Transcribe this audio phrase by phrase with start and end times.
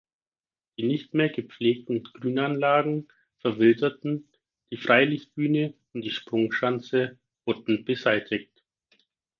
[0.79, 3.07] Die nicht mehr gepflegten Grünanlagen
[3.37, 4.27] verwilderten,
[4.71, 8.63] die Freilichtbühne und die Sprungschanze wurden beseitigt.